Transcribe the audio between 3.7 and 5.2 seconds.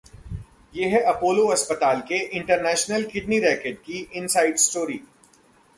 की inside story